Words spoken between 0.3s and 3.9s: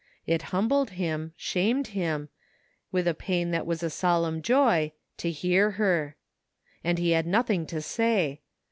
humbled him, shamed him, with a pain that was a